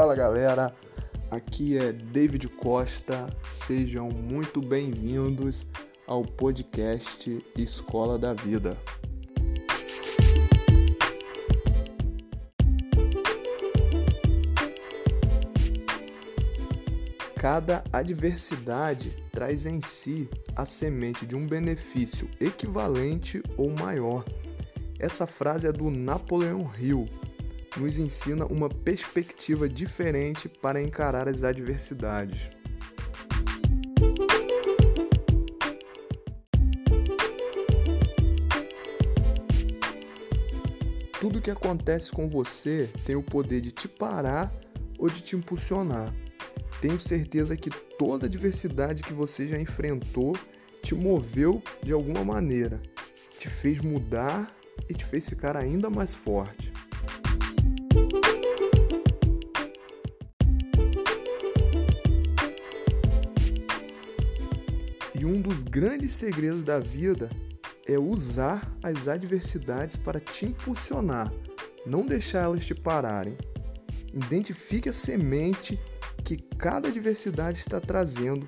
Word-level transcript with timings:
Fala 0.00 0.16
galera, 0.16 0.74
aqui 1.30 1.76
é 1.76 1.92
David 1.92 2.48
Costa, 2.48 3.28
sejam 3.44 4.08
muito 4.08 4.62
bem-vindos 4.62 5.66
ao 6.06 6.24
podcast 6.24 7.44
Escola 7.54 8.18
da 8.18 8.32
Vida. 8.32 8.78
Cada 17.36 17.84
adversidade 17.92 19.14
traz 19.30 19.66
em 19.66 19.82
si 19.82 20.30
a 20.56 20.64
semente 20.64 21.26
de 21.26 21.36
um 21.36 21.46
benefício 21.46 22.26
equivalente 22.40 23.42
ou 23.54 23.68
maior. 23.68 24.24
Essa 24.98 25.26
frase 25.26 25.66
é 25.66 25.72
do 25.72 25.90
Napoleão 25.90 26.70
Hill. 26.78 27.06
Nos 27.76 27.98
ensina 27.98 28.44
uma 28.46 28.68
perspectiva 28.68 29.68
diferente 29.68 30.48
para 30.48 30.82
encarar 30.82 31.28
as 31.28 31.44
adversidades. 31.44 32.50
Tudo 41.20 41.40
que 41.40 41.50
acontece 41.50 42.10
com 42.10 42.28
você 42.28 42.88
tem 43.04 43.14
o 43.14 43.22
poder 43.22 43.60
de 43.60 43.70
te 43.70 43.86
parar 43.86 44.52
ou 44.98 45.08
de 45.08 45.20
te 45.22 45.36
impulsionar. 45.36 46.14
Tenho 46.80 46.98
certeza 46.98 47.56
que 47.56 47.68
toda 47.98 48.26
adversidade 48.26 49.02
que 49.02 49.12
você 49.12 49.46
já 49.46 49.60
enfrentou 49.60 50.34
te 50.82 50.94
moveu 50.94 51.62
de 51.82 51.92
alguma 51.92 52.24
maneira, 52.24 52.80
te 53.38 53.50
fez 53.50 53.80
mudar 53.80 54.50
e 54.88 54.94
te 54.94 55.04
fez 55.04 55.28
ficar 55.28 55.56
ainda 55.56 55.90
mais 55.90 56.14
forte. 56.14 56.69
Um 65.40 65.42
dos 65.42 65.62
grandes 65.62 66.12
segredos 66.12 66.62
da 66.62 66.78
vida 66.78 67.30
é 67.88 67.98
usar 67.98 68.70
as 68.82 69.08
adversidades 69.08 69.96
para 69.96 70.20
te 70.20 70.44
impulsionar, 70.44 71.32
não 71.86 72.04
deixar 72.04 72.42
elas 72.42 72.66
te 72.66 72.74
pararem. 72.74 73.38
Identifique 74.12 74.90
a 74.90 74.92
semente 74.92 75.80
que 76.22 76.36
cada 76.36 76.88
adversidade 76.88 77.56
está 77.56 77.80
trazendo 77.80 78.46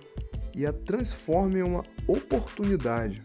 e 0.55 0.67
a 0.67 0.73
transforme 0.73 1.61
em 1.61 1.63
uma 1.63 1.83
oportunidade. 2.07 3.23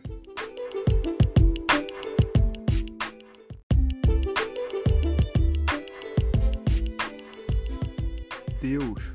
Deus 8.62 9.14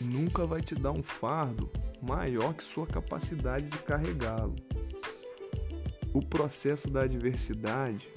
nunca 0.00 0.46
vai 0.46 0.62
te 0.62 0.76
dar 0.76 0.92
um 0.92 1.02
fardo 1.02 1.68
maior 2.02 2.52
que 2.54 2.64
sua 2.64 2.86
capacidade 2.86 3.66
de 3.66 3.78
carregá-lo. 3.78 4.56
O 6.12 6.20
processo 6.20 6.90
da 6.90 7.02
adversidade 7.02 8.08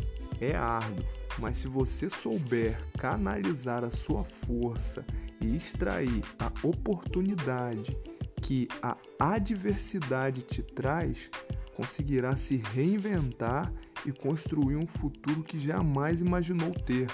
é 0.42 0.56
árduo, 0.56 1.06
mas 1.40 1.60
se 1.60 1.68
você 1.68 2.10
souber 2.10 2.78
canalizar 2.98 3.84
a 3.84 3.92
sua 3.92 4.24
força 4.24 5.06
e 5.40 5.56
extrair 5.56 6.24
a 6.40 6.52
oportunidade 6.68 7.96
que 8.42 8.68
a 8.82 8.98
adversidade 9.20 10.42
te 10.42 10.62
traz, 10.62 11.30
conseguirá 11.76 12.36
se 12.36 12.58
reinventar 12.58 13.72
e 14.06 14.12
construir 14.12 14.76
um 14.76 14.88
futuro 14.88 15.44
que 15.44 15.60
jamais 15.60 16.22
imaginou 16.22 16.72
ter. 16.72 17.08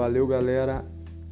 Valeu, 0.00 0.26
galera. 0.26 0.82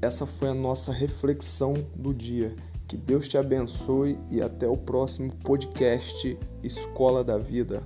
Essa 0.02 0.26
foi 0.26 0.50
a 0.50 0.54
nossa 0.54 0.92
reflexão 0.92 1.72
do 1.96 2.12
dia. 2.12 2.54
Que 2.86 2.98
Deus 2.98 3.26
te 3.26 3.38
abençoe 3.38 4.18
e 4.30 4.42
até 4.42 4.68
o 4.68 4.76
próximo 4.76 5.32
podcast 5.42 6.38
Escola 6.62 7.24
da 7.24 7.38
Vida. 7.38 7.82